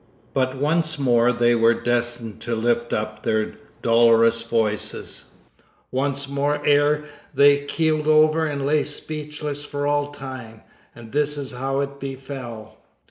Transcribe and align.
But 0.33 0.57
once 0.57 0.97
more 0.97 1.31
they 1.31 1.53
were 1.53 1.75
destined 1.75 2.39
to 2.41 2.55
lift 2.55 2.91
up 2.91 3.21
their 3.21 3.53
dolorous 3.83 4.41
voices 4.41 5.25
once 5.91 6.27
more 6.27 6.59
ere 6.65 7.03
they 7.35 7.65
keeled 7.65 8.07
over 8.07 8.47
and 8.47 8.65
lay 8.65 8.83
speechless 8.83 9.63
for 9.63 9.85
all 9.85 10.07
time. 10.07 10.63
And 10.95 11.11
this 11.11 11.37
is 11.37 11.51
how 11.51 11.81
it 11.81 11.99
befell. 11.99 12.77